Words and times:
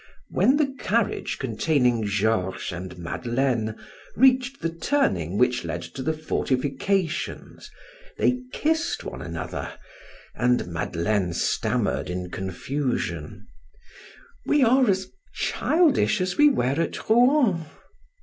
When 0.31 0.57
the 0.57 0.73
carriage 0.79 1.37
containing 1.37 2.03
Georges 2.05 2.71
and 2.71 2.97
Madeleine 2.97 3.75
reached 4.15 4.59
the 4.59 4.71
turning 4.73 5.37
which 5.37 5.63
led 5.63 5.83
to 5.83 6.01
the 6.01 6.11
fortifications, 6.13 7.69
they 8.17 8.41
kissed 8.51 9.03
one 9.03 9.21
another 9.21 9.77
and 10.33 10.65
Madeleine 10.65 11.33
stammered 11.33 12.09
in 12.09 12.31
confusion: 12.31 13.45
"We 14.47 14.63
are 14.63 14.89
as 14.89 15.05
childish 15.35 16.19
as 16.19 16.35
we 16.35 16.49
were 16.49 16.63
at 16.63 17.07
Rouen." 17.07 17.65